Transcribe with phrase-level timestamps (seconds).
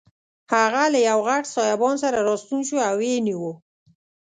[0.53, 3.49] هغه له یوه غټ سایبان سره راستون شو او ویې نیو.